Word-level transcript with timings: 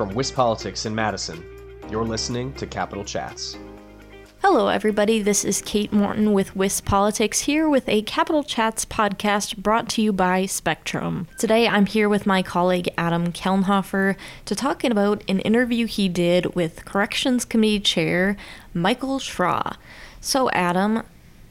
From 0.00 0.12
WisPolitics 0.12 0.86
in 0.86 0.94
Madison, 0.94 1.44
you're 1.90 2.06
listening 2.06 2.54
to 2.54 2.66
Capitol 2.66 3.04
Chats. 3.04 3.58
Hello, 4.40 4.68
everybody. 4.68 5.20
This 5.20 5.44
is 5.44 5.60
Kate 5.60 5.92
Morton 5.92 6.32
with 6.32 6.54
WisPolitics 6.54 7.40
here 7.40 7.68
with 7.68 7.86
a 7.86 8.00
Capitol 8.00 8.42
Chats 8.42 8.86
podcast 8.86 9.58
brought 9.58 9.90
to 9.90 10.00
you 10.00 10.10
by 10.10 10.46
Spectrum. 10.46 11.28
Today, 11.36 11.68
I'm 11.68 11.84
here 11.84 12.08
with 12.08 12.24
my 12.24 12.42
colleague 12.42 12.88
Adam 12.96 13.30
Kelnhofer 13.30 14.16
to 14.46 14.54
talk 14.54 14.84
about 14.84 15.22
an 15.28 15.40
interview 15.40 15.84
he 15.84 16.08
did 16.08 16.54
with 16.54 16.86
Corrections 16.86 17.44
Committee 17.44 17.80
Chair 17.80 18.38
Michael 18.72 19.18
Schraa. 19.18 19.76
So, 20.22 20.48
Adam, 20.52 21.02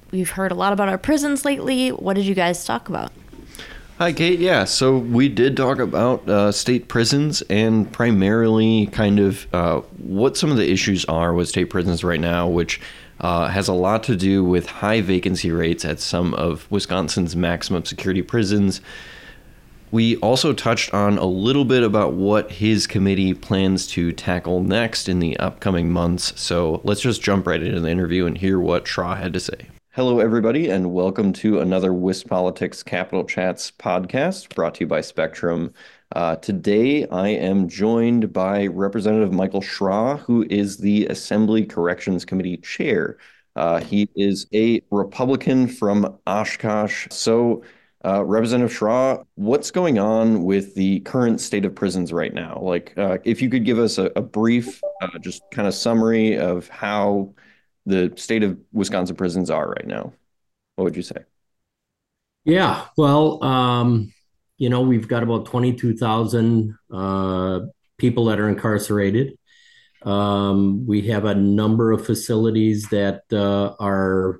we've 0.09 0.31
heard 0.31 0.52
a 0.52 0.55
lot 0.55 0.73
about 0.73 0.89
our 0.89 0.97
prisons 0.97 1.45
lately. 1.45 1.89
What 1.89 2.16
did 2.16 2.25
you 2.25 2.34
guys 2.34 2.66
talk 2.66 2.89
about? 2.89 3.11
Hi, 4.00 4.13
Kate. 4.13 4.39
Yeah, 4.39 4.63
so 4.63 4.97
we 4.97 5.27
did 5.27 5.57
talk 5.57 5.79
about 5.79 6.29
uh, 6.29 6.54
state 6.54 6.88
prisons 6.88 7.41
and 7.49 7.91
primarily 7.91 8.85
kind 8.94 9.20
of 9.20 9.45
uh, 9.53 9.81
what 9.98 10.38
some 10.38 10.52
of 10.52 10.55
the 10.55 10.72
issues 10.72 11.03
are 11.03 11.34
with 11.34 11.49
state 11.49 11.66
prisons 11.66 12.02
right 12.02 12.22
now, 12.22 12.48
which 12.48 12.80
uh, 13.20 13.49
has 13.49 13.67
a 13.67 13.73
lot 13.73 14.03
to 14.03 14.16
do 14.16 14.41
with 14.45 14.67
high 14.67 15.02
vacancy 15.02 15.52
rates 15.52 15.84
at 15.84 15.99
some 15.99 16.34
of 16.35 16.66
Wisconsin's 16.72 17.35
maximum 17.35 17.84
security 17.84 18.22
prisons. 18.22 18.80
We 19.91 20.16
also 20.20 20.53
touched 20.53 20.94
on 20.94 21.17
a 21.17 21.25
little 21.25 21.66
bit 21.66 21.84
about 21.84 22.13
what 22.13 22.53
his 22.53 22.88
committee 22.88 23.34
plans 23.34 23.86
to 23.88 24.13
tackle 24.13 24.63
next 24.63 25.09
in 25.09 25.20
the 25.20 25.36
upcoming 25.39 25.91
months. 25.91 26.39
So 26.39 26.80
let's 26.86 27.02
just 27.02 27.22
jump 27.22 27.45
right 27.47 27.61
into 27.61 27.81
the 27.81 27.89
interview 27.89 28.27
and 28.27 28.38
hear 28.38 28.61
what 28.61 28.86
Schraa 28.86 29.17
had 29.17 29.34
to 29.34 29.41
say. 29.41 29.67
Hello, 29.93 30.20
everybody, 30.20 30.70
and 30.70 30.93
welcome 30.93 31.34
to 31.34 31.61
another 31.61 31.89
WisPolitics 31.89 32.85
Capitol 32.85 33.25
Chats 33.25 33.71
podcast 33.71 34.53
brought 34.53 34.75
to 34.75 34.81
you 34.81 34.88
by 34.88 35.02
Spectrum. 35.02 35.73
Uh, 36.16 36.35
today, 36.35 37.07
I 37.07 37.30
am 37.30 37.67
joined 37.67 38.31
by 38.31 38.67
Representative 38.67 39.33
Michael 39.33 39.63
Schraa, 39.63 40.20
who 40.20 40.45
is 40.47 40.77
the 40.77 41.08
Assembly 41.08 41.66
Corrections 41.66 42.23
Committee 42.23 42.58
chair. 42.58 43.17
Uh, 43.55 43.80
he 43.80 44.08
is 44.16 44.45
a 44.53 44.80
Republican 44.91 45.67
from 45.67 46.19
Oshkosh. 46.27 47.08
So, 47.09 47.64
uh, 48.05 48.23
Representative 48.23 48.77
Schraa, 48.77 49.25
what's 49.36 49.71
going 49.71 49.97
on 49.97 50.44
with 50.44 50.75
the 50.75 50.99
current 50.99 51.42
state 51.42 51.66
of 51.66 51.73
prisons 51.73 52.14
right 52.14 52.33
now? 52.33 52.59
Like, 52.61 52.94
uh, 52.95 53.17
if 53.23 53.42
you 53.42 53.49
could 53.49 53.66
give 53.66 53.80
us 53.80 53.97
a, 53.97 54.11
a 54.16 54.21
brief, 54.21 54.81
uh, 55.02 55.17
just 55.19 55.42
kind 55.49 55.67
of 55.67 55.73
summary 55.73 56.38
of 56.38 56.67
how 56.67 57.33
the 57.85 58.13
state 58.17 58.44
of 58.44 58.59
Wisconsin 58.72 59.16
prisons 59.16 59.49
are 59.49 59.69
right 59.69 59.88
now? 59.88 60.13
What 60.75 60.85
would 60.85 60.95
you 60.95 61.02
say? 61.02 61.23
Yeah, 62.45 62.86
well, 62.97 63.44
um, 63.44 64.13
you 64.58 64.69
know, 64.69 64.81
we've 64.81 65.08
got 65.08 65.23
about 65.23 65.45
22,000 65.45 66.75
uh, 66.91 67.59
people 67.97 68.25
that 68.25 68.39
are 68.39 68.49
incarcerated. 68.49 69.38
Um, 70.03 70.88
we 70.88 71.02
have 71.08 71.25
a 71.25 71.36
number 71.36 71.91
of 71.91 72.05
facilities 72.05 72.88
that 72.89 73.23
uh, 73.31 73.75
are 73.80 74.39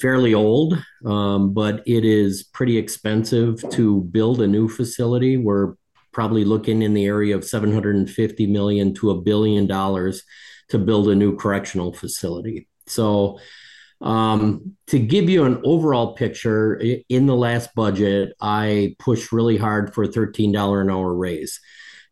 fairly 0.00 0.34
old, 0.34 0.82
um, 1.04 1.54
but 1.54 1.82
it 1.86 2.04
is 2.04 2.42
pretty 2.42 2.76
expensive 2.76 3.62
to 3.70 4.02
build 4.02 4.40
a 4.40 4.46
new 4.46 4.68
facility. 4.68 5.36
We're 5.36 5.74
probably 6.12 6.44
looking 6.44 6.82
in 6.82 6.94
the 6.94 7.04
area 7.04 7.36
of 7.36 7.44
750 7.44 8.46
million 8.46 8.94
to 8.94 9.10
a 9.10 9.20
billion 9.20 9.66
dollars 9.66 10.22
to 10.68 10.78
build 10.78 11.08
a 11.08 11.14
new 11.14 11.36
correctional 11.36 11.92
facility. 11.92 12.68
So, 12.86 13.38
um, 14.00 14.76
to 14.88 14.98
give 14.98 15.30
you 15.30 15.44
an 15.44 15.60
overall 15.64 16.14
picture, 16.14 16.80
in 17.08 17.26
the 17.26 17.34
last 17.34 17.74
budget, 17.74 18.34
I 18.40 18.94
pushed 18.98 19.32
really 19.32 19.56
hard 19.56 19.94
for 19.94 20.04
a 20.04 20.08
$13 20.08 20.82
an 20.82 20.90
hour 20.90 21.14
raise 21.14 21.60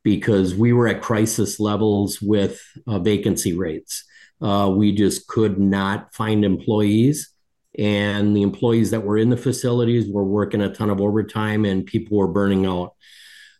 because 0.03 0.55
we 0.55 0.73
were 0.73 0.89
at 0.89 1.03
crisis 1.03 1.61
levels 1.61 2.23
with 2.23 2.63
uh, 2.87 3.01
vacancy 3.01 3.55
rates. 3.55 4.05
Uh, 4.41 4.73
we 4.75 4.93
just 4.93 5.27
could 5.27 5.59
not 5.59 6.15
find 6.15 6.45
employees. 6.45 7.31
And 7.79 8.37
the 8.37 8.43
employees 8.43 8.91
that 8.93 9.03
were 9.03 9.19
in 9.19 9.31
the 9.31 9.37
facilities 9.37 10.09
were 10.09 10.25
working 10.25 10.61
a 10.61 10.73
ton 10.73 10.91
of 10.91 11.01
overtime 11.01 11.65
and 11.65 11.85
people 11.85 12.19
were 12.19 12.29
burning 12.29 12.67
out. 12.67 12.95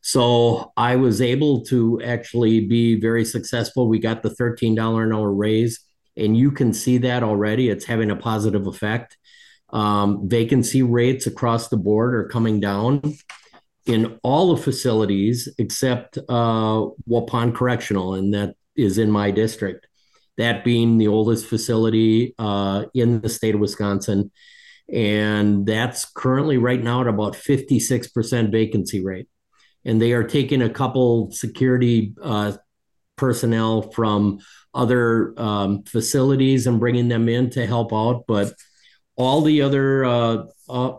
So 0.07 0.71
I 0.77 0.97
was 0.97 1.23
able 1.23 1.65
to 1.65 1.99
actually 2.05 2.67
be 2.67 3.01
very 3.01 3.25
successful. 3.25 3.89
We 3.89 3.99
got 3.99 4.23
the 4.23 4.29
$13 4.29 5.03
an 5.03 5.15
hour 5.15 5.33
raise, 5.33 5.81
and 6.15 6.37
you 6.37 6.51
can 6.51 6.75
see 6.75 6.99
that 6.99 7.23
already. 7.23 7.71
It's 7.71 7.87
having 7.87 8.11
a 8.11 8.17
positive 8.17 8.67
effect. 8.67 9.17
Um, 9.71 10.29
vacancy 10.29 10.83
rates 10.83 11.27
across 11.27 11.69
the 11.69 11.79
board 11.79 12.15
are 12.15 12.29
coming 12.29 12.61
down 12.61 13.01
in 13.87 14.21
all 14.23 14.55
the 14.55 14.61
facilities 14.61 15.49
except 15.57 16.19
uh, 16.29 16.85
Correctional, 17.55 18.13
and 18.13 18.35
that 18.35 18.57
is 18.77 18.99
in 18.99 19.11
my 19.11 19.31
district. 19.31 19.87
That 20.37 20.65
being 20.65 20.99
the 20.99 21.09
oldest 21.09 21.47
facility 21.47 22.35
uh, 22.39 22.85
in 22.93 23.23
the 23.23 23.31
state 23.31 23.55
of 23.55 23.63
Wisconsin. 23.63 24.31
And 24.93 25.65
that's 25.65 26.05
currently 26.05 26.59
right 26.59 26.83
now 26.83 27.01
at 27.01 27.07
about 27.07 27.33
56% 27.33 28.53
vacancy 28.53 29.03
rate 29.03 29.29
and 29.85 30.01
they 30.01 30.13
are 30.13 30.25
taking 30.25 30.63
a 30.63 30.71
couple 30.71 31.31
security 31.33 32.15
uh, 32.23 32.53
personnel 33.17 33.91
from 33.93 34.41
other 34.73 35.35
um, 35.39 35.85
facilities 35.85 36.67
and 36.67 36.81
bringing 36.81 37.09
them 37.09 37.29
in 37.29 37.51
to 37.51 37.67
help 37.67 37.93
out. 37.93 38.25
But 38.27 38.55
all 39.17 39.43
the 39.43 39.63
other, 39.63 40.05
uh, 40.05 40.45
uh, 40.69 40.97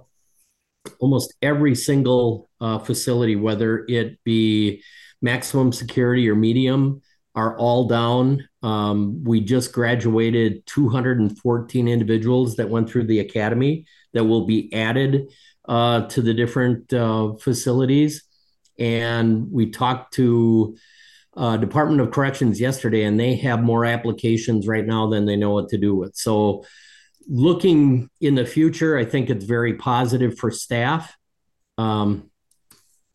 almost 1.00 1.34
every 1.41 1.75
single 1.75 2.50
uh, 2.62 2.79
facility, 2.79 3.35
whether 3.35 3.85
it 3.88 4.24
be 4.24 4.84
maximum 5.22 5.74
security 5.74 6.29
or 6.29 6.35
medium, 6.35 7.01
are 7.35 7.57
all 7.57 7.88
down. 7.88 8.47
Um, 8.63 9.24
we 9.25 9.41
just 9.41 9.74
graduated 9.74 10.66
214 10.68 11.88
individuals 11.88 12.56
that 12.56 12.69
went 12.69 12.90
through 12.90 13.07
the 13.07 13.19
academy 13.19 13.85
that 14.13 14.24
will 14.24 14.45
be 14.45 14.74
added 14.74 15.29
uh, 15.68 16.07
to 16.07 16.22
the 16.22 16.34
different 16.34 16.94
uh, 16.94 17.34
facilities 17.34 18.24
and 18.78 19.52
we 19.52 19.72
talked 19.72 20.13
to 20.16 20.78
uh, 21.36 21.58
Department 21.58 22.02
of 22.02 22.12
Corrections 22.12 22.59
yesterday, 22.59 23.03
and 23.03 23.19
they 23.19 23.36
have 23.38 23.62
more 23.62 23.86
applications 23.86 24.68
right 24.68 24.86
now 24.86 25.09
than 25.09 25.25
they 25.25 25.36
know 25.36 25.52
what 25.52 25.69
to 25.69 25.78
do 25.78 25.96
with. 25.96 26.16
So, 26.16 26.66
looking 27.28 28.09
in 28.22 28.36
the 28.36 28.46
future, 28.46 28.97
I 28.97 29.06
think 29.06 29.30
it's 29.30 29.46
very 29.46 29.74
positive 29.74 30.38
for 30.38 30.52
staff. 30.52 31.16
Um, 31.78 32.30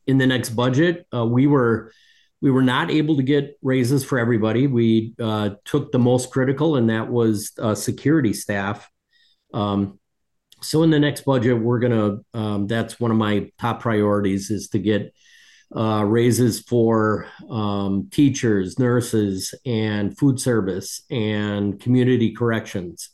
in 0.07 0.19
the 0.19 0.27
next 0.27 0.51
budget, 0.51 1.07
uh, 1.15 1.25
we 1.25 1.47
were 1.47 1.93
we 2.43 2.51
were 2.51 2.63
not 2.63 2.91
able 2.91 3.17
to 3.17 3.23
get 3.23 3.59
raises 3.63 4.05
for 4.05 4.19
everybody. 4.19 4.67
We 4.67 5.15
uh, 5.21 5.51
took 5.65 5.93
the 5.93 5.99
most 5.99 6.31
critical, 6.31 6.77
and 6.77 6.91
that 6.91 7.09
was 7.09 7.53
uh, 7.59 7.75
security 7.75 8.33
staff. 8.33 8.89
Um, 9.53 9.99
so 10.63 10.83
in 10.83 10.91
the 10.91 11.01
next 11.01 11.23
budget, 11.23 11.59
we're 11.59 11.79
gonna. 11.79 12.19
Um, 12.35 12.67
that's 12.67 13.01
one 13.01 13.11
of 13.11 13.17
my 13.17 13.51
top 13.59 13.81
priorities 13.81 14.51
is 14.51 14.69
to 14.69 14.79
get 14.79 15.15
uh, 15.75 16.05
raises 16.05 16.61
for 16.61 17.27
um, 17.49 18.09
teachers, 18.11 18.79
nurses, 18.79 19.55
and 19.65 20.17
food 20.19 20.41
service 20.41 21.03
and 21.11 21.79
community 21.81 22.33
corrections. 22.33 23.11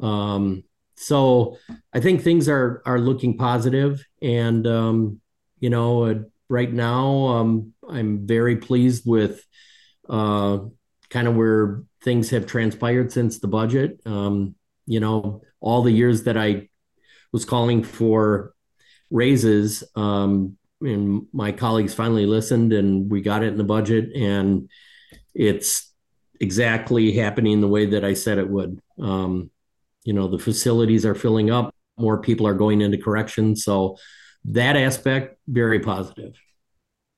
Um, 0.00 0.64
so 0.96 1.58
I 1.92 2.00
think 2.00 2.22
things 2.22 2.48
are 2.48 2.82
are 2.84 2.98
looking 2.98 3.38
positive, 3.38 4.04
and 4.20 4.66
um, 4.66 5.20
you 5.60 5.70
know, 5.70 6.04
uh, 6.04 6.14
right 6.48 6.72
now 6.72 7.26
um, 7.26 7.72
I'm 7.88 8.26
very 8.26 8.56
pleased 8.56 9.04
with 9.06 9.44
uh, 10.08 10.58
kind 11.10 11.28
of 11.28 11.36
where 11.36 11.84
things 12.02 12.30
have 12.30 12.46
transpired 12.46 13.12
since 13.12 13.38
the 13.38 13.48
budget. 13.48 14.00
Um, 14.06 14.54
you 14.86 15.00
know, 15.00 15.42
all 15.60 15.82
the 15.82 15.92
years 15.92 16.24
that 16.24 16.36
I 16.36 16.68
was 17.32 17.44
calling 17.44 17.82
for 17.82 18.54
raises, 19.10 19.84
um, 19.94 20.56
and 20.80 21.26
my 21.32 21.52
colleagues 21.52 21.94
finally 21.94 22.26
listened 22.26 22.72
and 22.72 23.10
we 23.10 23.20
got 23.20 23.42
it 23.42 23.48
in 23.48 23.58
the 23.58 23.64
budget 23.64 24.14
and 24.14 24.68
it's 25.34 25.92
exactly 26.40 27.12
happening 27.12 27.60
the 27.60 27.68
way 27.68 27.86
that 27.86 28.04
I 28.04 28.14
said 28.14 28.38
it 28.38 28.48
would. 28.48 28.80
Um, 29.00 29.50
you 30.04 30.12
know, 30.12 30.28
the 30.28 30.38
facilities 30.38 31.04
are 31.04 31.14
filling 31.14 31.50
up, 31.50 31.74
more 31.98 32.20
people 32.20 32.46
are 32.46 32.54
going 32.54 32.80
into 32.80 32.98
correction. 32.98 33.56
So 33.56 33.98
that 34.44 34.76
aspect, 34.76 35.38
very 35.48 35.80
positive. 35.80 36.34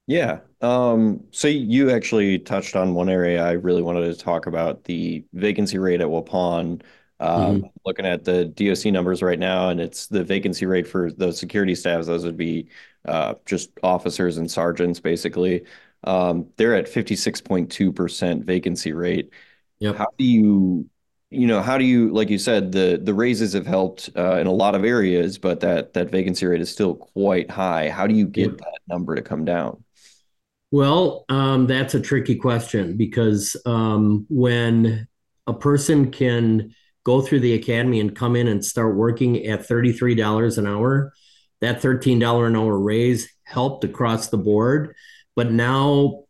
Yeah. 0.06 0.41
Um, 0.61 1.25
so 1.31 1.47
you 1.47 1.91
actually 1.91 2.41
touched 2.41 2.75
on 2.75 2.95
one 2.95 3.09
area 3.09 3.45
I 3.45 3.53
really 3.53 3.83
wanted 3.83 4.06
to 4.06 4.15
talk 4.15 4.47
about 4.47 4.85
the 4.85 5.25
vacancy 5.35 5.79
rate 5.79 6.01
at 6.01 6.09
Waupun. 6.09 6.83
Um, 7.20 7.56
mm-hmm. 7.56 7.67
Looking 7.84 8.06
at 8.06 8.25
the 8.25 8.46
DOC 8.46 8.93
numbers 8.93 9.22
right 9.22 9.38
now, 9.38 9.69
and 9.69 9.78
it's 9.78 10.06
the 10.06 10.25
vacancy 10.25 10.64
rate 10.64 10.88
for 10.88 11.12
those 11.12 11.38
security 11.38 11.75
staffs, 11.75 12.06
those 12.06 12.25
would 12.25 12.38
be 12.38 12.69
uh, 13.05 13.34
just 13.44 13.70
officers 13.82 14.38
and 14.38 14.50
sergeants, 14.50 15.00
basically. 15.00 15.64
Um, 16.05 16.49
they're 16.56 16.75
at 16.75 16.87
56.2% 16.87 18.44
vacancy 18.44 18.93
rate. 18.93 19.31
Yep. 19.81 19.96
How 19.96 20.06
do 20.17 20.25
you, 20.25 20.88
you 21.31 21.46
know, 21.46 21.61
how 21.61 21.76
do 21.76 21.84
you, 21.84 22.11
like 22.11 22.31
you 22.31 22.38
said, 22.38 22.72
the 22.72 22.99
the 23.02 23.14
raises 23.14 23.52
have 23.52 23.67
helped 23.67 24.08
uh, 24.17 24.38
in 24.38 24.46
a 24.46 24.52
lot 24.52 24.75
of 24.75 24.84
areas, 24.84 25.37
but 25.37 25.61
that 25.61 25.93
that 25.93 26.11
vacancy 26.11 26.46
rate 26.46 26.61
is 26.62 26.70
still 26.70 26.94
quite 26.94 27.50
high. 27.50 27.90
How 27.90 28.06
do 28.06 28.14
you 28.14 28.26
get 28.26 28.50
yep. 28.50 28.58
that 28.58 28.81
number 28.88 29.14
to 29.14 29.22
come 29.22 29.44
down? 29.44 29.84
Well, 30.70 31.25
um, 31.28 31.67
that's 31.67 31.94
a 31.94 32.00
tricky 32.00 32.37
question 32.37 32.96
because 32.96 33.56
um, 33.67 34.26
when 34.31 35.06
a 35.46 35.52
person 35.52 36.11
can 36.11 36.75
go 37.11 37.21
through 37.21 37.41
the 37.41 37.55
academy 37.55 37.99
and 37.99 38.15
come 38.15 38.37
in 38.37 38.47
and 38.47 38.65
start 38.65 38.95
working 38.95 39.45
at 39.47 39.67
$33 39.67 40.59
an 40.59 40.67
hour, 40.67 41.12
that 41.61 41.83
$13 41.83 42.47
an 42.47 42.55
hour 42.55 42.79
raise 42.79 43.29
helped 43.43 43.83
across 43.83 44.29
the 44.29 44.39
board. 44.39 44.95
But 45.35 45.51
now 45.51 46.25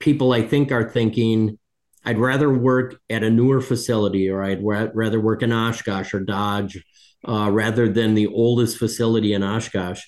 people, 0.00 0.32
I 0.32 0.42
think, 0.42 0.72
are 0.72 0.90
thinking, 0.90 1.56
I'd 2.04 2.18
rather 2.18 2.52
work 2.52 3.00
at 3.08 3.22
a 3.22 3.30
newer 3.30 3.60
facility 3.60 4.28
or 4.28 4.42
I'd 4.42 4.60
rather 4.64 5.20
work 5.20 5.44
in 5.44 5.52
Oshkosh 5.52 6.12
or 6.14 6.20
Dodge 6.20 6.82
uh, 7.28 7.48
rather 7.52 7.88
than 7.88 8.14
the 8.14 8.26
oldest 8.26 8.78
facility 8.78 9.34
in 9.34 9.44
Oshkosh 9.44 10.02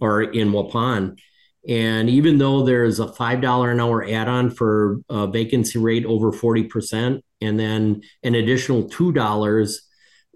or 0.00 0.22
in 0.22 0.50
Waupun. 0.50 1.18
And 1.68 2.08
even 2.08 2.38
though 2.38 2.64
there's 2.64 3.00
a 3.00 3.06
$5 3.06 3.72
an 3.72 3.80
hour 3.80 4.04
add 4.08 4.28
on 4.28 4.50
for 4.50 5.00
a 5.08 5.26
vacancy 5.26 5.78
rate 5.78 6.04
over 6.06 6.30
40%, 6.30 7.20
and 7.40 7.60
then 7.60 8.02
an 8.22 8.34
additional 8.34 8.88
$2 8.88 9.76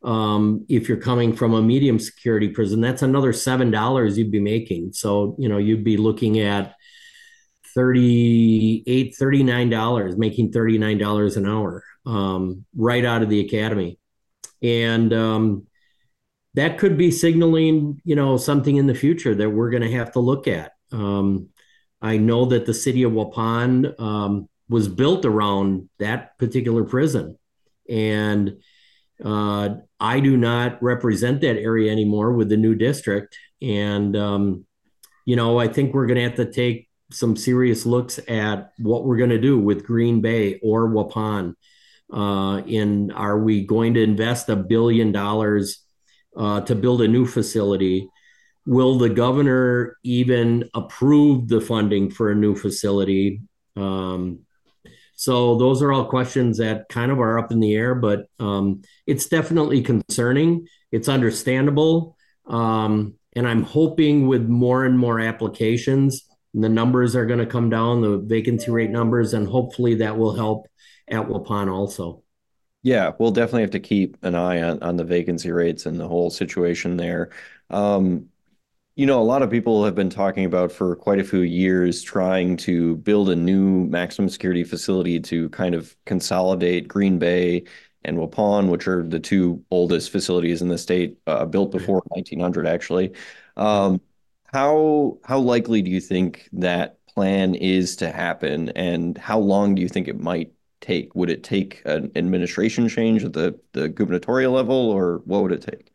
um, 0.03 0.65
if 0.69 0.89
you're 0.89 0.99
coming 0.99 1.35
from 1.35 1.53
a 1.53 1.63
medium 1.63 1.99
security 1.99 2.49
prison, 2.49 2.81
that's 2.81 3.03
another 3.03 3.33
$7 3.33 4.17
you'd 4.17 4.31
be 4.31 4.41
making. 4.41 4.93
So, 4.93 5.37
you 5.39 5.49
know, 5.49 5.59
you'd 5.59 5.85
be 5.85 5.97
looking 5.99 6.41
at 6.41 6.75
38 7.75 9.15
$39, 9.21 10.17
making 10.17 10.53
$39 10.53 11.37
an 11.37 11.47
hour 11.47 11.85
um, 12.07 12.65
right 12.75 13.05
out 13.05 13.23
of 13.23 13.29
the 13.29 13.41
academy. 13.41 13.99
And, 14.63 15.13
um, 15.13 15.67
that 16.55 16.79
could 16.79 16.99
be 16.99 17.13
signaling, 17.13 18.01
you 18.05 18.17
know, 18.17 18.37
something 18.37 18.77
in 18.77 18.89
the 18.89 18.95
future 18.95 19.35
that 19.37 19.51
we're 19.51 19.71
going 19.71 19.85
to 19.85 19.93
have 19.93 20.13
to 20.13 20.19
look 20.19 20.49
at. 20.49 20.73
Um, 20.93 21.49
I 22.03 22.17
know 22.17 22.47
that 22.47 22.67
the 22.67 22.75
city 22.75 23.03
of 23.03 23.13
Waupun 23.13 24.01
um, 24.01 24.49
was 24.69 24.89
built 24.89 25.25
around 25.25 25.89
that 25.99 26.39
particular 26.39 26.85
prison, 26.85 27.37
and 27.89 28.59
uh, 29.25 29.71
I 29.99 30.21
do 30.21 30.37
not 30.37 30.83
represent 30.83 31.43
that 31.43 31.57
area 31.57 31.93
anymore 31.93 32.33
with 32.33 32.49
the 32.49 32.57
new 32.57 32.75
district. 32.75 33.37
And 33.61 34.17
um, 34.17 34.65
you 35.27 35.37
know, 35.37 35.59
I 35.59 35.69
think 35.69 35.95
we're 35.95 36.07
going 36.07 36.17
to 36.17 36.25
have 36.25 36.37
to 36.37 36.51
take 36.51 36.89
some 37.13 37.37
serious 37.37 37.85
looks 37.85 38.21
at 38.29 38.73
what 38.79 39.05
we're 39.05 39.17
going 39.17 39.31
to 39.31 39.39
do 39.39 39.59
with 39.59 39.85
Green 39.85 40.21
Bay 40.21 40.59
or 40.63 40.89
Waupun. 40.89 41.55
Uh, 42.13 42.63
in 42.67 43.13
are 43.13 43.39
we 43.39 43.65
going 43.65 43.95
to 43.95 44.03
invest 44.03 44.49
a 44.49 44.57
billion 44.57 45.13
dollars 45.13 45.85
uh, 46.37 46.61
to 46.63 46.75
build 46.75 47.03
a 47.03 47.09
new 47.09 47.27
facility? 47.27 48.09
Will 48.67 48.99
the 48.99 49.09
governor 49.09 49.97
even 50.05 50.69
approve 50.75 51.49
the 51.49 51.61
funding 51.61 52.11
for 52.11 52.31
a 52.31 52.35
new 52.35 52.55
facility? 52.55 53.43
Um, 53.77 54.41
so 55.15 55.57
those 55.59 55.83
are 55.83 55.93
all 55.93 56.07
questions 56.07 56.59
that 56.59 56.89
kind 56.89 57.13
of 57.13 57.21
are 57.21 57.39
up 57.39 57.53
in 57.53 57.61
the 57.61 57.75
air, 57.75 57.95
but 57.95 58.27
um, 58.39 58.83
it's 59.07 59.27
definitely 59.27 59.83
concerning. 59.83 60.67
It's 60.93 61.09
understandable. 61.09 62.17
Um, 62.47 63.15
and 63.37 63.47
I'm 63.47 63.63
hoping 63.63 64.27
with 64.27 64.49
more 64.49 64.85
and 64.85 64.99
more 64.99 65.21
applications, 65.21 66.27
the 66.55 66.69
numbers 66.69 67.15
are 67.15 67.27
going 67.27 67.39
to 67.39 67.47
come 67.47 67.71
down, 67.71 68.01
the 68.01 68.19
vacancy 68.19 68.71
rate 68.71 68.91
numbers, 68.91 69.35
and 69.35 69.47
hopefully 69.47 69.97
that 69.97 70.17
will 70.17 70.35
help 70.35 70.67
at 71.07 71.29
Waupun 71.29 71.71
also. 71.71 72.23
Yeah, 72.83 73.13
we'll 73.19 73.31
definitely 73.31 73.63
have 73.63 73.71
to 73.73 73.81
keep 73.81 74.17
an 74.23 74.35
eye 74.35 74.63
on, 74.63 74.83
on 74.83 74.97
the 74.97 75.05
vacancy 75.05 75.51
rates 75.51 75.87
and 75.87 76.01
the 76.01 76.09
whole 76.09 76.31
situation 76.31 76.97
there. 76.97 77.31
Um, 77.69 78.29
you 78.97 79.07
know, 79.07 79.21
a 79.21 79.25
lot 79.25 79.43
of 79.43 79.51
people 79.51 79.85
have 79.85 79.95
been 79.95 80.11
talking 80.11 80.45
about 80.45 80.73
for 80.73 80.97
quite 80.97 81.19
a 81.21 81.25
few 81.25 81.41
years 81.41 82.03
trying 82.03 82.57
to 82.59 82.97
build 82.97 83.31
a 83.31 83.37
new 83.37 83.87
maximum 83.87 84.29
security 84.29 84.65
facility 84.65 85.21
to 85.21 85.49
kind 85.51 85.75
of 85.75 85.97
consolidate 86.07 86.89
Green 86.89 87.19
Bay 87.19 87.65
and 88.05 88.19
Waupun, 88.19 88.69
which 88.69 88.89
are 88.89 89.03
the 89.07 89.21
two 89.21 89.65
oldest 89.71 90.11
facilities 90.11 90.61
in 90.63 90.69
the 90.69 90.79
state, 90.79 91.19
uh, 91.27 91.47
built 91.47 91.71
before 91.71 92.03
1900, 92.11 92.67
actually. 92.67 93.13
Um, 93.57 94.01
how 94.47 95.19
how 95.25 95.39
likely 95.39 95.81
do 95.83 95.91
you 95.91 96.01
think 96.01 96.49
that 96.53 96.99
plan 97.07 97.55
is 97.55 97.97
to 97.97 98.11
happen, 98.11 98.71
and 98.71 99.17
how 99.17 99.39
long 99.39 99.75
do 99.75 99.83
you 99.83 99.89
think 99.89 100.09
it 100.09 100.19
might 100.19 100.53
take? 100.81 101.15
Would 101.15 101.31
it 101.31 101.45
take 101.45 101.83
an 101.85 102.11
administration 102.17 102.89
change 102.89 103.25
at 103.25 103.33
the 103.33 103.59
the 103.73 103.89
gubernatorial 103.89 104.53
level, 104.53 104.75
or 104.91 105.19
what 105.25 105.43
would 105.43 105.53
it 105.53 105.63
take? 105.63 105.93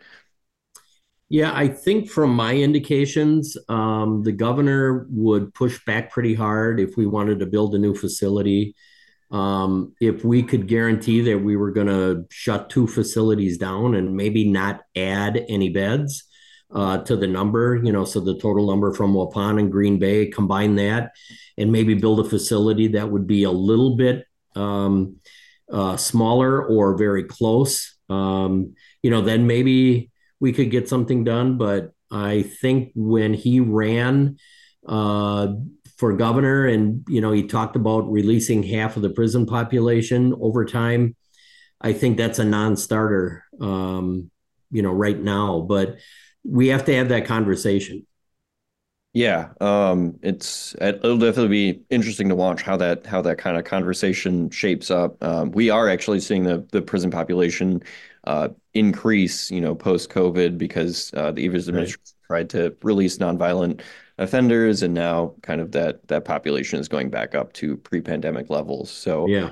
Yeah, 1.30 1.52
I 1.54 1.68
think 1.68 2.10
from 2.10 2.36
my 2.36 2.54
indications, 2.56 3.58
um, 3.68 4.22
the 4.22 4.32
governor 4.32 5.08
would 5.10 5.54
push 5.56 5.84
back 5.86 6.12
pretty 6.12 6.36
hard 6.36 6.80
if 6.80 6.98
we 6.98 7.08
wanted 7.08 7.40
to 7.40 7.48
build 7.48 7.74
a 7.74 7.80
new 7.80 7.96
facility. 7.96 8.76
Um, 9.32 9.94
if 10.00 10.24
we 10.24 10.44
could 10.44 10.68
guarantee 10.68 11.22
that 11.22 11.40
we 11.40 11.56
were 11.58 11.72
going 11.72 11.88
to 11.88 12.26
shut 12.30 12.70
two 12.70 12.86
facilities 12.86 13.58
down 13.58 13.96
and 13.96 14.16
maybe 14.16 14.48
not 14.48 14.82
add 14.96 15.44
any 15.50 15.70
beds 15.70 16.24
uh, 16.72 17.00
to 17.00 17.16
the 17.16 17.28
number, 17.28 17.82
you 17.84 17.92
know, 17.92 18.06
so 18.06 18.20
the 18.20 18.38
total 18.38 18.68
number 18.68 18.94
from 18.94 19.14
Waupun 19.14 19.60
and 19.60 19.72
Green 19.72 19.98
Bay, 19.98 20.28
combine 20.28 20.76
that 20.76 21.12
and 21.58 21.72
maybe 21.72 21.96
build 21.96 22.20
a 22.20 22.30
facility 22.30 22.90
that 22.90 23.10
would 23.10 23.26
be 23.26 23.44
a 23.44 23.52
little 23.52 23.96
bit 23.96 24.28
um, 24.56 25.16
uh, 25.72 25.98
smaller 25.98 26.64
or 26.64 26.96
very 26.96 27.24
close, 27.24 27.98
um, 28.10 28.76
you 29.02 29.10
know, 29.10 29.22
then 29.22 29.48
maybe 29.48 30.12
we 30.46 30.54
could 30.54 30.70
get 30.70 30.88
something 30.88 31.24
done. 31.24 31.58
But 31.58 31.92
I 32.12 32.44
think 32.44 32.92
when 32.94 33.34
he 33.34 33.60
ran 33.62 34.38
uh, 34.88 35.54
for 35.98 36.14
governor, 36.14 36.68
and 36.68 37.04
you 37.10 37.20
know, 37.20 37.32
he 37.32 37.48
talked 37.48 37.76
about 37.76 38.12
releasing 38.12 38.62
half 38.62 38.96
of 38.96 39.02
the 39.02 39.10
prison 39.10 39.48
population 39.48 40.36
over 40.40 40.64
time. 40.64 41.16
I 41.82 41.94
think 41.94 42.18
that's 42.18 42.38
a 42.38 42.46
non-starter, 42.46 43.44
um, 43.60 44.30
you 44.70 44.84
know, 44.84 44.92
right 44.92 45.20
now. 45.20 45.62
But 45.62 45.98
we 46.44 46.68
have 46.68 46.86
to 46.86 46.96
have 46.96 47.10
that 47.10 47.26
conversation. 47.26 48.06
Yeah, 49.14 49.50
um, 49.62 50.20
it's 50.22 50.76
it'll 50.80 51.18
definitely 51.18 51.74
be 51.74 51.82
interesting 51.90 52.30
to 52.30 52.36
watch 52.36 52.62
how 52.62 52.78
that 52.78 53.08
how 53.08 53.22
that 53.24 53.40
kind 53.40 53.58
of 53.58 53.64
conversation 53.64 54.52
shapes 54.52 54.92
up. 54.92 55.24
Um, 55.24 55.52
we 55.52 55.72
are 55.72 55.90
actually 55.90 56.20
seeing 56.20 56.44
the 56.44 56.68
the 56.72 56.84
prison 56.84 57.10
population 57.10 57.82
uh, 58.26 58.50
increase, 58.74 59.52
you 59.52 59.62
know, 59.62 59.76
post 59.76 60.10
COVID 60.10 60.58
because 60.58 61.14
uh, 61.16 61.32
the 61.32 61.46
Evers 61.46 61.68
administration 61.70 62.02
right. 62.30 62.48
tried 62.48 62.50
to 62.52 62.76
release 62.84 63.18
nonviolent 63.18 63.82
offenders, 64.18 64.84
and 64.84 64.94
now 64.94 65.34
kind 65.42 65.62
of 65.62 65.72
that 65.72 66.08
that 66.08 66.26
population 66.26 66.80
is 66.80 66.88
going 66.88 67.10
back 67.10 67.36
up 67.36 67.54
to 67.54 67.78
pre-pandemic 67.78 68.50
levels. 68.50 68.92
So 68.92 69.28
yeah. 69.28 69.52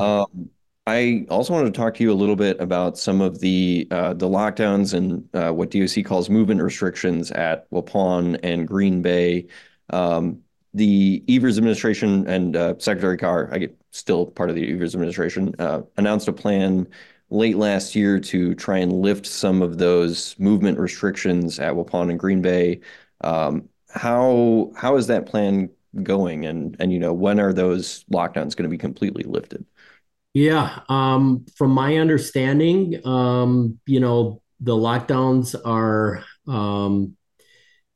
Um, 0.00 0.50
I 0.86 1.24
also 1.30 1.54
wanted 1.54 1.72
to 1.72 1.80
talk 1.80 1.94
to 1.94 2.02
you 2.02 2.12
a 2.12 2.14
little 2.14 2.36
bit 2.36 2.60
about 2.60 2.98
some 2.98 3.22
of 3.22 3.40
the 3.40 3.88
uh, 3.90 4.12
the 4.12 4.28
lockdowns 4.28 4.92
and 4.92 5.26
uh, 5.34 5.50
what 5.52 5.70
DOC 5.70 6.04
calls 6.04 6.28
movement 6.28 6.60
restrictions 6.60 7.30
at 7.30 7.70
Waupun 7.70 8.38
and 8.42 8.68
Green 8.68 9.00
Bay. 9.00 9.46
Um, 9.90 10.40
the 10.74 11.22
Evers 11.28 11.56
administration 11.56 12.26
and 12.26 12.56
uh, 12.56 12.74
Secretary 12.78 13.16
Carr, 13.16 13.48
I 13.52 13.58
get 13.58 13.78
still 13.92 14.26
part 14.26 14.50
of 14.50 14.56
the 14.56 14.72
Evers 14.72 14.94
administration, 14.94 15.54
uh, 15.58 15.82
announced 15.96 16.28
a 16.28 16.32
plan 16.32 16.88
late 17.30 17.56
last 17.56 17.94
year 17.94 18.20
to 18.20 18.54
try 18.54 18.78
and 18.78 18.92
lift 18.92 19.26
some 19.26 19.62
of 19.62 19.78
those 19.78 20.38
movement 20.38 20.78
restrictions 20.78 21.58
at 21.58 21.74
Waupun 21.74 22.10
and 22.10 22.18
Green 22.18 22.42
Bay. 22.42 22.80
Um, 23.22 23.68
how 23.90 24.72
how 24.76 24.96
is 24.96 25.06
that 25.06 25.26
plan 25.26 25.70
going, 26.02 26.44
and 26.46 26.76
and 26.78 26.92
you 26.92 26.98
know 26.98 27.12
when 27.12 27.40
are 27.40 27.52
those 27.52 28.04
lockdowns 28.12 28.56
going 28.56 28.64
to 28.64 28.68
be 28.68 28.78
completely 28.78 29.24
lifted? 29.24 29.64
Yeah, 30.32 30.80
um, 30.88 31.46
from 31.56 31.70
my 31.70 31.96
understanding, 31.96 33.06
um, 33.06 33.78
you 33.86 34.00
know 34.00 34.42
the 34.60 34.74
lockdowns 34.74 35.54
are 35.64 36.24
um, 36.46 37.16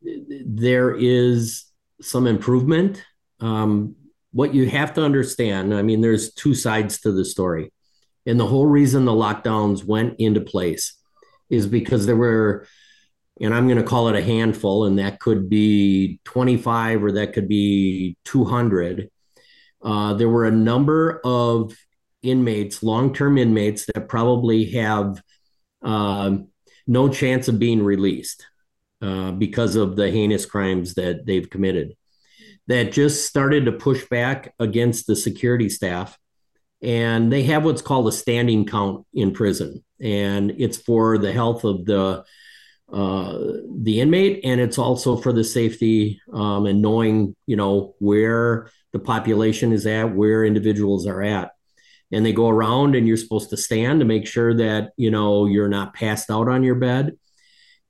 there 0.02 0.94
is 0.94 1.64
some 2.00 2.26
improvement. 2.26 3.02
Um, 3.40 3.96
what 4.32 4.54
you 4.54 4.68
have 4.68 4.94
to 4.94 5.02
understand, 5.02 5.74
I 5.74 5.82
mean, 5.82 6.00
there's 6.00 6.32
two 6.32 6.54
sides 6.54 7.00
to 7.00 7.12
the 7.12 7.24
story. 7.24 7.72
And 8.28 8.38
the 8.38 8.46
whole 8.46 8.66
reason 8.66 9.06
the 9.06 9.12
lockdowns 9.12 9.84
went 9.84 10.16
into 10.18 10.42
place 10.42 10.94
is 11.48 11.66
because 11.66 12.04
there 12.04 12.14
were, 12.14 12.66
and 13.40 13.54
I'm 13.54 13.66
going 13.66 13.78
to 13.78 13.88
call 13.88 14.08
it 14.08 14.16
a 14.16 14.22
handful, 14.22 14.84
and 14.84 14.98
that 14.98 15.18
could 15.18 15.48
be 15.48 16.20
25 16.24 17.04
or 17.04 17.12
that 17.12 17.32
could 17.32 17.48
be 17.48 18.18
200. 18.26 19.08
Uh, 19.82 20.12
there 20.12 20.28
were 20.28 20.44
a 20.44 20.50
number 20.50 21.22
of 21.24 21.74
inmates, 22.22 22.82
long 22.82 23.14
term 23.14 23.38
inmates, 23.38 23.86
that 23.86 24.10
probably 24.10 24.72
have 24.72 25.22
uh, 25.82 26.36
no 26.86 27.08
chance 27.08 27.48
of 27.48 27.58
being 27.58 27.82
released 27.82 28.46
uh, 29.00 29.32
because 29.32 29.74
of 29.74 29.96
the 29.96 30.10
heinous 30.10 30.44
crimes 30.44 30.92
that 30.94 31.24
they've 31.24 31.48
committed. 31.48 31.94
That 32.66 32.92
just 32.92 33.26
started 33.26 33.64
to 33.64 33.72
push 33.72 34.06
back 34.10 34.52
against 34.58 35.06
the 35.06 35.16
security 35.16 35.70
staff 35.70 36.18
and 36.82 37.32
they 37.32 37.42
have 37.44 37.64
what's 37.64 37.82
called 37.82 38.08
a 38.08 38.12
standing 38.12 38.66
count 38.66 39.04
in 39.12 39.32
prison 39.32 39.84
and 40.00 40.52
it's 40.58 40.76
for 40.76 41.18
the 41.18 41.32
health 41.32 41.64
of 41.64 41.84
the 41.84 42.24
uh, 42.90 43.38
the 43.80 44.00
inmate, 44.00 44.40
and 44.44 44.60
it's 44.60 44.78
also 44.78 45.16
for 45.16 45.32
the 45.32 45.44
safety 45.44 46.20
um, 46.32 46.64
and 46.64 46.80
knowing, 46.80 47.36
you 47.46 47.54
know, 47.54 47.94
where 47.98 48.70
the 48.92 48.98
population 48.98 49.72
is 49.72 49.86
at, 49.86 50.14
where 50.14 50.42
individuals 50.42 51.06
are 51.06 51.22
at. 51.22 51.50
And 52.10 52.24
they 52.24 52.32
go 52.32 52.48
around, 52.48 52.94
and 52.94 53.06
you're 53.06 53.18
supposed 53.18 53.50
to 53.50 53.58
stand 53.58 54.00
to 54.00 54.06
make 54.06 54.26
sure 54.26 54.54
that 54.54 54.92
you 54.96 55.10
know 55.10 55.44
you're 55.44 55.68
not 55.68 55.92
passed 55.92 56.30
out 56.30 56.48
on 56.48 56.62
your 56.62 56.76
bed. 56.76 57.18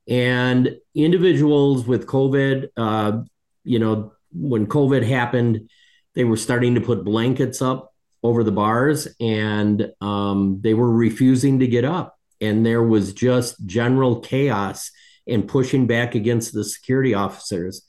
And 0.09 0.75
individuals 0.93 1.85
with 1.87 2.07
COVID, 2.07 2.67
uh, 2.75 3.21
you 3.63 3.79
know, 3.79 4.13
when 4.33 4.67
COVID 4.67 5.07
happened, 5.07 5.69
they 6.15 6.25
were 6.25 6.35
starting 6.35 6.75
to 6.75 6.81
put 6.81 7.05
blankets 7.05 7.61
up 7.61 7.88
over 8.21 8.43
the 8.43 8.51
bars, 8.51 9.07
and 9.19 9.91
um, 10.01 10.59
they 10.61 10.73
were 10.73 10.91
refusing 10.91 11.59
to 11.59 11.67
get 11.67 11.85
up 11.85 12.19
and 12.41 12.65
there 12.65 12.83
was 12.83 13.13
just 13.13 13.65
general 13.65 14.19
chaos 14.19 14.91
and 15.27 15.47
pushing 15.47 15.87
back 15.87 16.15
against 16.15 16.53
the 16.53 16.63
security 16.63 17.13
officers. 17.13 17.83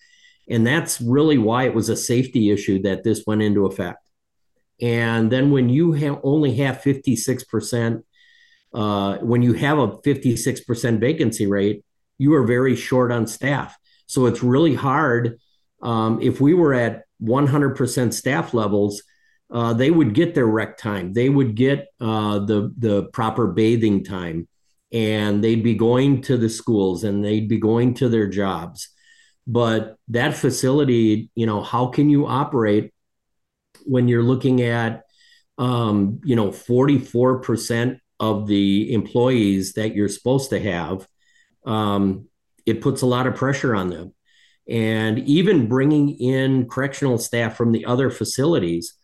And 0.49 0.67
that's 0.67 1.01
really 1.01 1.39
why 1.39 1.65
it 1.65 1.75
was 1.75 1.89
a 1.89 1.97
safety 1.97 2.51
issue 2.51 2.83
that 2.83 3.05
this 3.05 3.25
went 3.27 3.43
into 3.43 3.67
effect. 3.67 4.09
And 4.83 5.31
then 5.31 5.51
when 5.51 5.69
you 5.69 5.93
have 5.93 6.21
only 6.23 6.57
have 6.57 6.79
56%, 6.79 8.03
uh, 8.73 9.19
when 9.19 9.43
you 9.43 9.53
have 9.55 9.79
a 9.79 9.89
56% 9.89 11.01
vacancy 11.01 11.47
rate, 11.47 11.85
you 12.19 12.35
are 12.35 12.45
very 12.45 12.77
short 12.77 13.13
on 13.13 13.27
staff. 13.27 13.77
So 14.07 14.27
it's 14.27 14.43
really 14.43 14.75
hard. 14.75 15.39
Um, 15.83 16.21
if 16.21 16.41
we 16.41 16.55
were 16.55 16.75
at 16.75 17.05
100% 17.23 18.13
staff 18.13 18.53
levels, 18.53 19.03
uh, 19.51 19.73
they 19.73 19.91
would 19.91 20.15
get 20.15 20.35
their 20.35 20.47
rec 20.47 20.79
time. 20.79 21.13
They 21.13 21.29
would 21.29 21.55
get 21.55 21.89
uh, 22.01 22.41
the 22.41 22.73
the 22.79 23.05
proper 23.13 23.49
bathing 23.49 24.05
time, 24.05 24.49
and 24.93 25.43
they'd 25.43 25.63
be 25.63 25.75
going 25.75 26.23
to 26.23 26.37
the 26.37 26.49
schools 26.49 27.05
and 27.05 27.25
they'd 27.25 27.49
be 27.49 27.59
going 27.59 27.95
to 27.95 28.09
their 28.09 28.27
jobs. 28.29 28.89
But 29.47 29.97
that 30.09 30.37
facility, 30.37 31.31
you 31.35 31.47
know, 31.47 31.63
how 31.63 31.89
can 31.89 32.11
you 32.11 32.27
operate 32.27 32.93
when 33.85 34.09
you're 34.09 34.23
looking 34.23 34.63
at, 34.63 35.03
um, 35.59 36.21
you 36.25 36.37
know, 36.37 36.49
44% 36.49 37.99
of 38.21 38.47
the 38.47 38.93
employees 38.93 39.73
that 39.75 39.95
you're 39.95 40.09
supposed 40.09 40.51
to 40.51 40.61
have? 40.61 41.07
Um, 41.65 42.29
it 42.67 42.81
puts 42.81 43.03
a 43.03 43.07
lot 43.07 43.27
of 43.27 43.35
pressure 43.35 43.75
on 43.75 43.91
them. 43.91 44.15
And 44.69 45.19
even 45.21 45.69
bringing 45.69 46.11
in 46.21 46.69
correctional 46.69 47.19
staff 47.19 47.57
from 47.57 47.73
the 47.73 47.87
other 47.87 48.11
facilities, 48.11 48.95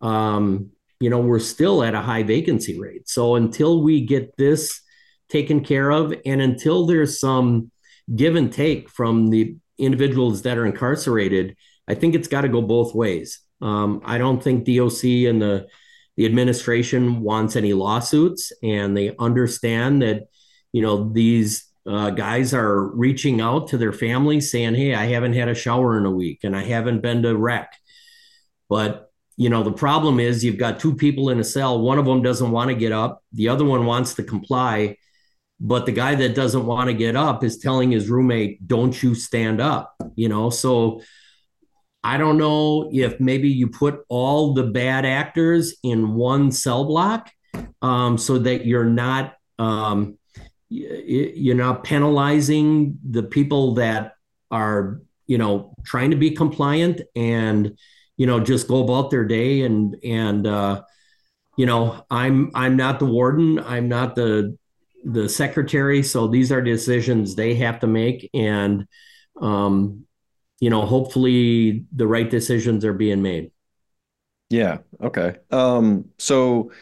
um, 0.00 0.70
you 1.00 1.10
know, 1.10 1.20
we're 1.20 1.38
still 1.38 1.82
at 1.82 1.94
a 1.94 2.00
high 2.00 2.22
vacancy 2.22 2.78
rate. 2.78 3.08
So 3.08 3.34
until 3.34 3.82
we 3.82 4.00
get 4.00 4.36
this 4.36 4.80
taken 5.28 5.64
care 5.64 5.90
of 5.90 6.14
and 6.24 6.40
until 6.40 6.86
there's 6.86 7.20
some 7.20 7.70
give 8.14 8.36
and 8.36 8.52
take 8.52 8.88
from 8.88 9.28
the 9.30 9.56
individuals 9.78 10.42
that 10.42 10.58
are 10.58 10.66
incarcerated, 10.66 11.56
I 11.88 11.94
think 11.94 12.14
it's 12.14 12.28
got 12.28 12.42
to 12.42 12.48
go 12.48 12.62
both 12.62 12.94
ways. 12.94 13.40
Um, 13.60 14.02
I 14.04 14.18
don't 14.18 14.42
think 14.42 14.64
DOC 14.64 15.04
and 15.28 15.40
the 15.40 15.66
the 16.16 16.24
administration 16.24 17.20
wants 17.20 17.56
any 17.56 17.74
lawsuits, 17.74 18.50
and 18.62 18.96
they 18.96 19.14
understand 19.18 20.00
that 20.00 20.28
you 20.72 20.82
know 20.82 21.10
these 21.10 21.66
uh, 21.86 22.10
guys 22.10 22.54
are 22.54 22.86
reaching 22.96 23.40
out 23.40 23.68
to 23.68 23.78
their 23.78 23.92
families 23.92 24.50
saying, 24.50 24.74
"Hey, 24.74 24.94
I 24.94 25.06
haven't 25.06 25.34
had 25.34 25.48
a 25.48 25.54
shower 25.54 25.98
in 25.98 26.06
a 26.06 26.10
week, 26.10 26.40
and 26.42 26.56
I 26.56 26.64
haven't 26.64 27.02
been 27.02 27.22
to 27.22 27.36
rec." 27.36 27.74
But 28.68 29.05
you 29.36 29.50
know 29.50 29.62
the 29.62 29.72
problem 29.72 30.20
is 30.20 30.44
you've 30.44 30.58
got 30.58 30.80
two 30.80 30.94
people 30.94 31.30
in 31.30 31.38
a 31.38 31.44
cell. 31.44 31.80
One 31.80 31.98
of 31.98 32.06
them 32.06 32.22
doesn't 32.22 32.50
want 32.50 32.70
to 32.70 32.76
get 32.76 32.92
up. 32.92 33.22
The 33.32 33.48
other 33.48 33.64
one 33.64 33.86
wants 33.86 34.14
to 34.14 34.22
comply. 34.22 34.96
But 35.58 35.86
the 35.86 35.92
guy 35.92 36.14
that 36.16 36.34
doesn't 36.34 36.66
want 36.66 36.88
to 36.88 36.94
get 36.94 37.16
up 37.16 37.42
is 37.42 37.58
telling 37.58 37.90
his 37.90 38.10
roommate 38.10 38.66
don't 38.68 39.02
you 39.02 39.14
stand 39.14 39.58
up 39.58 39.96
you 40.16 40.28
know? 40.28 40.50
So 40.50 41.02
i 42.02 42.16
don't 42.16 42.38
know 42.38 42.88
if 42.92 43.18
maybe 43.18 43.48
you 43.48 43.66
put 43.66 44.04
all 44.08 44.54
the 44.54 44.62
bad 44.62 45.04
actors 45.04 45.74
in 45.82 46.14
one 46.14 46.52
cell 46.52 46.84
block 46.84 47.30
um, 47.82 48.16
so 48.16 48.38
that 48.38 48.64
you're 48.64 48.84
not 48.84 49.34
um, 49.58 50.16
you're 50.68 51.56
not 51.56 51.82
penalizing 51.82 52.98
the 53.08 53.24
people 53.24 53.74
that 53.74 54.12
are 54.50 55.00
you 55.26 55.38
know 55.38 55.74
trying 55.84 56.10
to 56.10 56.16
be 56.16 56.30
compliant 56.30 57.00
and 57.16 57.76
you 58.16 58.26
know 58.26 58.40
just 58.40 58.68
go 58.68 58.82
about 58.82 59.10
their 59.10 59.24
day 59.24 59.62
and 59.62 59.96
and 60.04 60.46
uh, 60.46 60.82
you 61.56 61.66
know 61.66 62.04
i'm 62.10 62.50
i'm 62.54 62.76
not 62.76 62.98
the 62.98 63.06
warden 63.06 63.58
i'm 63.60 63.88
not 63.88 64.14
the 64.14 64.56
the 65.06 65.28
secretary. 65.28 66.02
So 66.02 66.26
these 66.26 66.50
are 66.50 66.60
decisions 66.60 67.36
they 67.36 67.54
have 67.54 67.80
to 67.80 67.86
make 67.86 68.28
and 68.34 68.86
um, 69.40 70.04
you 70.58 70.68
know 70.68 70.84
hopefully 70.84 71.84
the 71.94 72.06
right 72.06 72.28
decisions 72.28 72.84
are 72.84 72.92
being 72.92 73.22
made. 73.22 73.52
Yeah. 74.50 74.78
Okay. 75.00 75.36
Um, 75.50 76.06
so 76.18 76.72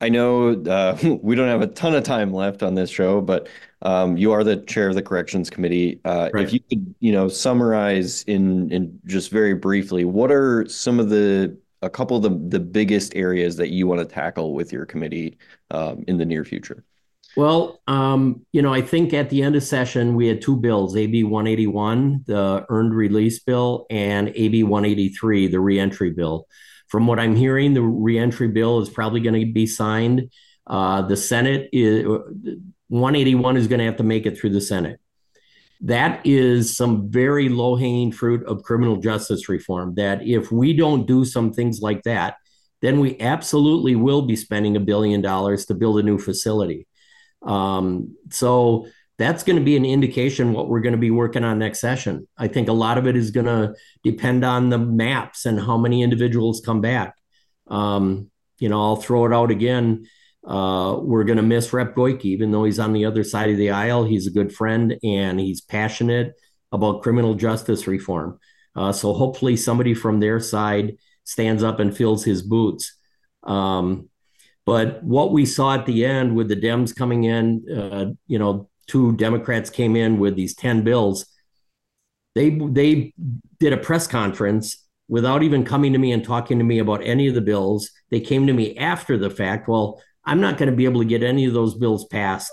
I 0.00 0.08
know 0.08 0.52
uh, 0.62 0.96
we 1.22 1.34
don't 1.34 1.48
have 1.48 1.62
a 1.62 1.66
ton 1.66 1.94
of 1.94 2.04
time 2.04 2.32
left 2.32 2.62
on 2.62 2.74
this 2.74 2.90
show, 2.90 3.20
but 3.20 3.48
um, 3.82 4.16
you 4.16 4.32
are 4.32 4.44
the 4.44 4.56
chair 4.56 4.88
of 4.88 4.94
the 4.94 5.02
corrections 5.02 5.50
committee. 5.50 6.00
Uh, 6.04 6.30
right. 6.32 6.44
If 6.44 6.52
you 6.52 6.60
could, 6.60 6.94
you 7.00 7.12
know, 7.12 7.28
summarize 7.28 8.22
in 8.24 8.70
in 8.72 8.98
just 9.06 9.30
very 9.30 9.54
briefly, 9.54 10.04
what 10.04 10.30
are 10.30 10.68
some 10.68 11.00
of 11.00 11.10
the 11.10 11.56
a 11.82 11.90
couple 11.90 12.16
of 12.16 12.22
the 12.22 12.58
the 12.58 12.60
biggest 12.60 13.14
areas 13.14 13.56
that 13.56 13.70
you 13.70 13.86
want 13.86 14.00
to 14.00 14.06
tackle 14.06 14.54
with 14.54 14.72
your 14.72 14.86
committee 14.86 15.38
um, 15.70 16.04
in 16.08 16.18
the 16.18 16.24
near 16.24 16.44
future? 16.44 16.84
Well, 17.36 17.80
um, 17.86 18.44
you 18.52 18.62
know, 18.62 18.72
I 18.72 18.80
think 18.80 19.14
at 19.14 19.30
the 19.30 19.42
end 19.42 19.54
of 19.54 19.62
session 19.62 20.16
we 20.16 20.26
had 20.26 20.40
two 20.40 20.56
bills: 20.56 20.96
AB 20.96 21.24
181, 21.24 22.24
the 22.26 22.66
earned 22.68 22.94
release 22.94 23.38
bill, 23.38 23.86
and 23.90 24.32
AB 24.34 24.64
183, 24.64 25.48
the 25.48 25.60
reentry 25.60 26.10
bill. 26.10 26.48
From 26.88 27.06
what 27.06 27.18
I'm 27.18 27.36
hearing, 27.36 27.74
the 27.74 27.82
reentry 27.82 28.48
bill 28.48 28.80
is 28.80 28.88
probably 28.88 29.20
going 29.20 29.38
to 29.40 29.52
be 29.52 29.66
signed. 29.66 30.30
Uh, 30.66 31.02
the 31.02 31.16
Senate 31.16 31.68
is 31.72 32.04
181 32.88 33.56
is 33.56 33.68
going 33.68 33.78
to 33.78 33.84
have 33.84 33.96
to 33.96 34.02
make 34.02 34.26
it 34.26 34.38
through 34.38 34.50
the 34.50 34.60
Senate. 34.60 35.00
That 35.82 36.20
is 36.24 36.76
some 36.76 37.10
very 37.10 37.48
low 37.48 37.76
hanging 37.76 38.10
fruit 38.10 38.44
of 38.46 38.62
criminal 38.62 38.96
justice 38.96 39.48
reform. 39.48 39.94
That 39.94 40.26
if 40.26 40.50
we 40.50 40.72
don't 40.72 41.06
do 41.06 41.24
some 41.24 41.52
things 41.52 41.80
like 41.80 42.02
that, 42.02 42.36
then 42.80 43.00
we 43.00 43.18
absolutely 43.20 43.94
will 43.94 44.22
be 44.22 44.36
spending 44.36 44.76
a 44.76 44.80
billion 44.80 45.20
dollars 45.20 45.66
to 45.66 45.74
build 45.74 45.98
a 45.98 46.02
new 46.02 46.18
facility. 46.18 46.86
Um, 47.42 48.16
so 48.30 48.88
that's 49.18 49.42
going 49.42 49.58
to 49.58 49.64
be 49.64 49.76
an 49.76 49.84
indication 49.84 50.52
what 50.52 50.68
we're 50.68 50.80
going 50.80 50.92
to 50.92 50.98
be 50.98 51.10
working 51.10 51.44
on 51.44 51.58
next 51.58 51.80
session. 51.80 52.28
I 52.36 52.46
think 52.46 52.68
a 52.68 52.72
lot 52.72 52.98
of 52.98 53.06
it 53.06 53.16
is 53.16 53.32
going 53.32 53.46
to 53.46 53.74
depend 54.04 54.44
on 54.44 54.70
the 54.70 54.78
maps 54.78 55.44
and 55.44 55.60
how 55.60 55.76
many 55.76 56.02
individuals 56.02 56.62
come 56.64 56.80
back. 56.80 57.16
Um, 57.66 58.30
you 58.58 58.68
know, 58.68 58.80
I'll 58.80 58.96
throw 58.96 59.26
it 59.26 59.32
out 59.32 59.50
again. 59.50 60.06
Uh, 60.46 60.98
we're 61.00 61.24
going 61.24 61.36
to 61.36 61.42
miss 61.42 61.72
Rep 61.72 61.94
Goyke, 61.94 62.24
even 62.24 62.52
though 62.52 62.64
he's 62.64 62.78
on 62.78 62.92
the 62.92 63.04
other 63.04 63.24
side 63.24 63.50
of 63.50 63.56
the 63.56 63.70
aisle. 63.70 64.04
He's 64.04 64.26
a 64.28 64.32
good 64.32 64.54
friend 64.54 64.96
and 65.02 65.38
he's 65.38 65.60
passionate 65.60 66.34
about 66.70 67.02
criminal 67.02 67.34
justice 67.34 67.86
reform. 67.86 68.38
Uh, 68.76 68.92
so 68.92 69.12
hopefully 69.12 69.56
somebody 69.56 69.94
from 69.94 70.20
their 70.20 70.38
side 70.38 70.96
stands 71.24 71.62
up 71.64 71.80
and 71.80 71.96
fills 71.96 72.24
his 72.24 72.42
boots. 72.42 72.96
Um, 73.42 74.08
but 74.64 75.02
what 75.02 75.32
we 75.32 75.44
saw 75.44 75.74
at 75.74 75.86
the 75.86 76.04
end 76.04 76.36
with 76.36 76.48
the 76.48 76.56
Dems 76.56 76.94
coming 76.94 77.24
in, 77.24 77.64
uh, 77.74 78.12
you 78.26 78.38
know, 78.38 78.68
two 78.88 79.12
Democrats 79.16 79.70
came 79.70 79.94
in 79.94 80.18
with 80.18 80.34
these 80.34 80.54
10 80.54 80.82
bills. 80.82 81.26
They 82.34 82.50
they 82.50 83.14
did 83.60 83.72
a 83.72 83.78
press 83.78 84.06
conference 84.06 84.84
without 85.08 85.42
even 85.42 85.64
coming 85.64 85.92
to 85.92 85.98
me 85.98 86.12
and 86.12 86.24
talking 86.24 86.58
to 86.58 86.64
me 86.64 86.78
about 86.78 87.04
any 87.04 87.28
of 87.28 87.34
the 87.34 87.40
bills. 87.40 87.90
They 88.10 88.20
came 88.20 88.46
to 88.46 88.52
me 88.52 88.76
after 88.76 89.16
the 89.16 89.30
fact. 89.30 89.68
Well, 89.68 90.02
I'm 90.24 90.40
not 90.40 90.58
going 90.58 90.70
to 90.70 90.76
be 90.76 90.84
able 90.84 91.00
to 91.00 91.08
get 91.08 91.22
any 91.22 91.46
of 91.46 91.54
those 91.54 91.74
bills 91.74 92.04
passed 92.06 92.52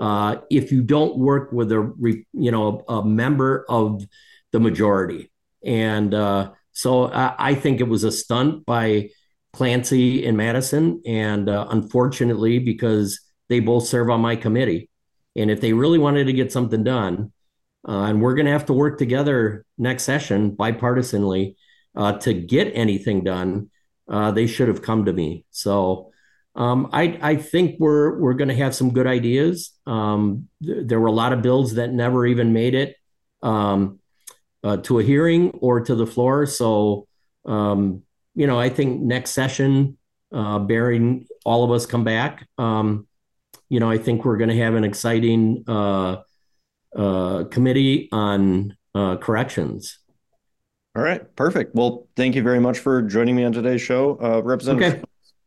uh, 0.00 0.36
if 0.50 0.70
you 0.70 0.82
don't 0.82 1.16
work 1.16 1.52
with 1.52 1.72
a 1.72 1.92
you 2.32 2.50
know 2.50 2.84
a, 2.88 3.04
member 3.04 3.64
of 3.68 4.06
the 4.52 4.60
majority. 4.60 5.30
And 5.64 6.14
uh, 6.14 6.52
so 6.72 7.10
I, 7.10 7.34
I, 7.38 7.54
think 7.54 7.80
it 7.80 7.88
was 7.88 8.04
a 8.04 8.12
stunt 8.12 8.64
by 8.66 9.10
Clancy 9.52 10.26
and 10.26 10.36
Madison, 10.36 11.02
and 11.06 11.48
uh, 11.48 11.66
unfortunately, 11.70 12.58
because 12.58 13.20
they 13.48 13.60
both 13.60 13.86
serve 13.86 14.10
on 14.10 14.20
my 14.20 14.36
committee, 14.36 14.90
and 15.36 15.50
if 15.50 15.60
they 15.60 15.72
really 15.72 15.98
wanted 15.98 16.24
to 16.24 16.32
get 16.32 16.52
something 16.52 16.84
done, 16.84 17.32
uh, 17.88 18.04
and 18.04 18.20
we're 18.20 18.34
going 18.34 18.46
to 18.46 18.52
have 18.52 18.66
to 18.66 18.72
work 18.72 18.98
together 18.98 19.64
next 19.78 20.04
session 20.04 20.52
bipartisanly 20.52 21.56
uh, 21.94 22.12
to 22.18 22.34
get 22.34 22.72
anything 22.74 23.22
done, 23.22 23.70
uh, 24.08 24.30
they 24.32 24.46
should 24.46 24.68
have 24.68 24.82
come 24.82 25.04
to 25.04 25.12
me. 25.12 25.44
So 25.50 26.10
um, 26.54 26.88
I, 26.92 27.18
I 27.20 27.36
think 27.36 27.76
we're 27.78 28.18
we're 28.18 28.34
going 28.34 28.48
to 28.48 28.56
have 28.56 28.74
some 28.74 28.92
good 28.92 29.06
ideas. 29.06 29.72
Um, 29.86 30.48
th- 30.64 30.86
there 30.86 31.00
were 31.00 31.06
a 31.06 31.12
lot 31.12 31.32
of 31.32 31.42
bills 31.42 31.74
that 31.74 31.92
never 31.92 32.26
even 32.26 32.52
made 32.52 32.74
it 32.74 32.96
um, 33.42 34.00
uh, 34.64 34.78
to 34.78 34.98
a 34.98 35.02
hearing 35.02 35.50
or 35.50 35.80
to 35.80 35.94
the 35.94 36.06
floor. 36.06 36.46
So 36.46 37.06
um, 37.44 38.02
you 38.34 38.46
know, 38.46 38.60
I 38.60 38.68
think 38.68 39.00
next 39.00 39.30
session, 39.30 39.96
uh, 40.32 40.58
bearing 40.58 41.26
all 41.44 41.64
of 41.64 41.70
us 41.70 41.86
come 41.86 42.04
back, 42.04 42.46
um, 42.58 43.06
you 43.68 43.80
know, 43.80 43.90
I 43.90 43.98
think 43.98 44.24
we're 44.24 44.36
going 44.36 44.50
to 44.50 44.58
have 44.58 44.74
an 44.74 44.84
exciting 44.84 45.64
uh, 45.66 46.22
uh, 46.96 47.44
committee 47.44 48.08
on 48.12 48.76
uh, 48.94 49.16
corrections. 49.16 49.98
All 50.96 51.02
right, 51.02 51.34
perfect. 51.36 51.74
Well, 51.74 52.08
thank 52.16 52.34
you 52.34 52.42
very 52.42 52.60
much 52.60 52.78
for 52.78 53.02
joining 53.02 53.36
me 53.36 53.44
on 53.44 53.52
today's 53.52 53.82
show, 53.82 54.18
uh, 54.22 54.42
Representative. 54.42 54.94
Okay. 54.94 55.02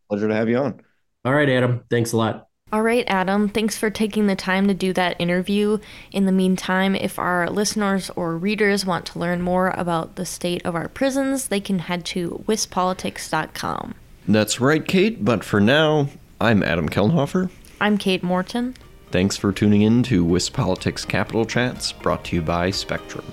Pleasure 0.10 0.28
to 0.28 0.36
have 0.36 0.50
you 0.50 0.58
on. 0.58 0.82
All 1.26 1.34
right, 1.34 1.50
Adam. 1.50 1.84
Thanks 1.90 2.14
a 2.14 2.18
lot. 2.18 2.48
All 2.72 2.84
right, 2.84 3.04
Adam, 3.08 3.50
thanks 3.50 3.80
for 3.80 3.90
taking 3.90 4.28
the 4.28 4.36
time 4.36 4.68
to 4.68 4.76
do 4.76 4.94
that 4.94 5.20
interview. 5.20 5.80
In 6.12 6.28
the 6.28 6.32
meantime, 6.32 6.94
if 6.96 7.18
our 7.18 7.50
listeners 7.50 8.12
or 8.12 8.38
readers 8.38 8.86
want 8.86 9.08
to 9.08 9.18
learn 9.18 9.42
more 9.42 9.72
about 9.72 10.18
the 10.18 10.26
state 10.26 10.64
of 10.64 10.76
our 10.76 10.88
prisons, 10.88 11.48
they 11.48 11.60
can 11.60 11.80
head 11.80 12.06
to 12.06 12.44
wispolitics.com. 12.48 13.96
That's 14.28 14.62
right, 14.62 14.88
Kate. 14.88 15.26
But 15.26 15.44
for 15.44 15.60
now, 15.60 16.10
I'm 16.40 16.62
Adam 16.62 16.88
Kellenhofer. 16.88 17.50
I'm 17.82 17.98
Kate 17.98 18.24
Morton. 18.24 18.76
Thanks 19.12 19.38
for 19.38 19.52
tuning 19.52 19.82
in 19.82 20.04
to 20.04 20.26
WisPolitics 20.26 21.08
Capitol 21.08 21.46
Chats, 21.46 21.92
brought 21.94 22.26
to 22.26 22.36
you 22.36 22.42
by 22.42 22.72
Spectrum. 22.72 23.26